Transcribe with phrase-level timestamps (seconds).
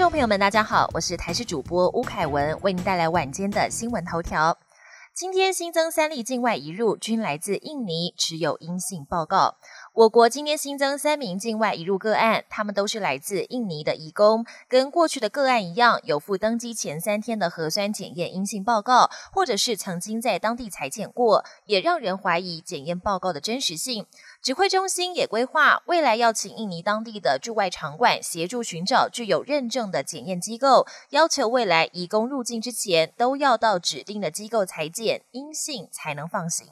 [0.00, 4.56] 众朋友们，大家好，我是台视主播吴凯文，为您带来晚间的新闻头条。
[5.14, 9.56] 今天新增三例境外移入，均来自印尼，持有阴性报告。
[9.92, 24.06] 我国今天新增三名境外移入个案，他们都是来自印尼的移工，跟过去的个案一样，有附登机前三天的核酸检验阴性报告，或者是曾经在当地裁剪过，也让人怀疑检验报告的真实性。
[24.40, 36.68] 指挥中心也规划未来要请印尼当地的驻外场馆协助寻找具有认证的检验机构，要求未来移工入境之前都要到指定的机构裁剪阴性才能放行。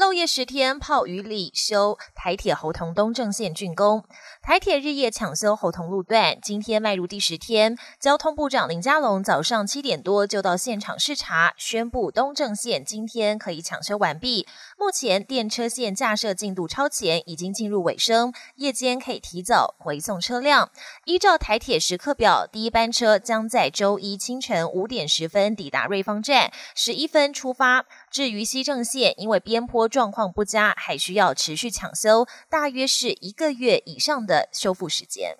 [0.00, 4.02] 漏夜十天，泡雨里修台铁侯同东正线竣工。
[4.40, 7.76] 台铁日夜抢修侯同路段，今天迈入第十天。
[7.98, 14.46] 交通部长林佳龙早上七点多就到现场视察，宣布东正线今天可以抢修完毕。
[14.78, 20.70] 目前电车线架设进度超前，已经进入尾声，夜间可以提早回送车辆。
[21.04, 27.84] 依照台铁时刻表，第一班车将在周一清晨五点十分抵达瑞芳站，十一分出发。
[28.10, 35.36] 至于西正线，因为边坡状况不佳，还需要持续抢修，大约是一个月以上的修复时间。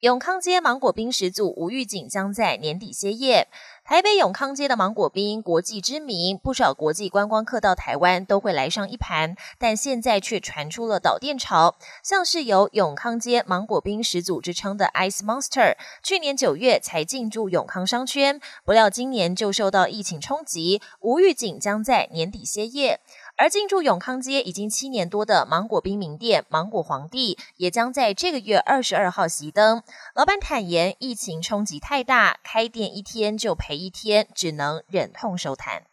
[0.00, 3.48] 永康街芒果冰始祖吴玉景将在年底歇业。
[3.84, 11.74] 台北永康街的芒果冰国际知名，不少国际观光客到台湾都会来上一盘，但现在却传出了倒店潮。
[12.04, 15.74] 像是有永康街芒果冰始祖之称的 Ice Monster，
[16.04, 23.00] 去年九月才进驻永康商圈，不料今年就受到疫情冲击，吴玉景将在年底歇业。
[23.38, 29.84] 而进驻永康街已经七年多的芒果冰名店芒果皇帝，也将在这个月二十二号熄灯。
[30.12, 35.84] 老板坦言，疫情冲击太大，开店一天就赔一天，只能忍痛收摊。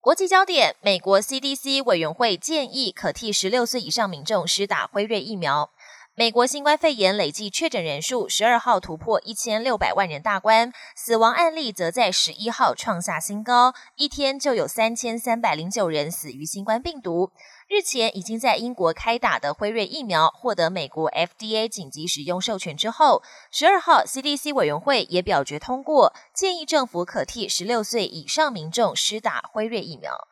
[0.00, 5.70] 国际焦点：美国 CDC 委员会建议可替十六岁以上民众施打辉瑞疫苗。
[6.16, 17.30] 美国新冠肺炎累计确诊人数十二号突破一千六百万人大关，死亡案例则在十一号创下新高，一天就有三千三百零九人死于新冠病毒。
[17.68, 23.22] 日前已经在英国开打的辉瑞疫苗获得美国 FDA 紧急使用授权之后，
[23.52, 30.26] 十二号 CDC 委员会也表决通过，建议政府可替十六岁以上民众施打辉瑞疫苗。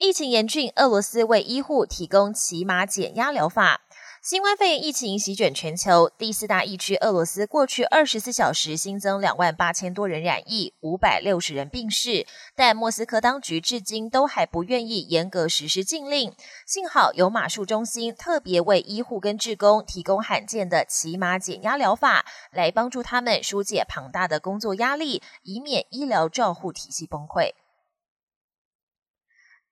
[0.00, 3.80] 疫情严峻，俄罗斯为医护提供骑马减压疗法。
[4.20, 12.26] 新冠肺炎疫情席卷全球，第四大疫区俄罗斯过去二十四小时新增两万八千多人染疫，五百六十人病逝。
[12.56, 16.34] 但莫斯科当局至今都还不愿意严格实施禁令。
[16.66, 27.52] 幸好有马术中心特别为医护跟职工提供罕见的骑马减压疗法，来帮助他们疏解庞大的工作压力，以免医疗照护体系崩溃。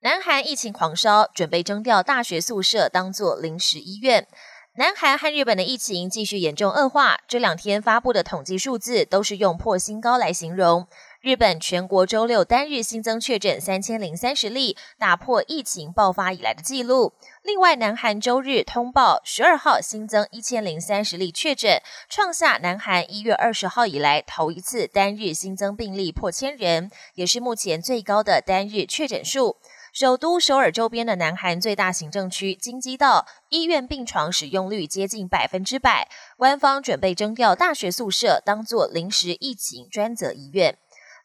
[0.01, 4.29] 南韩疫情狂烧，准备征调大学宿舍当作临时医院。
[4.75, 10.87] 南韩和日本的疫情继续严重恶化，这两天发布的统计数字都是用破新高来形容。
[11.23, 17.15] 日本全国周六单日新增确诊三千零三十例，打破疫情爆发以来的记录。
[17.43, 21.81] 另外，南韩周日通报十二号新增一千零三十例确诊，
[22.11, 29.57] 创下南韩一月二十号以来头一次单日新增病例破千人，也是目前最高的单日确诊数。
[29.99, 40.77] 首都首尔周边的南韩最大行政区京畿道医院病床使用率接近百分之百，官方准备征调大学宿舍当做临时疫情专责医院。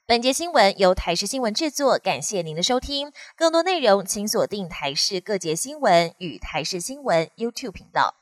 [0.05, 3.11] 本节新闻由台视新闻制作，感谢您的收听。
[3.35, 8.20] 更多内容请锁定台视各节新闻与台视新闻 YouTube 频道。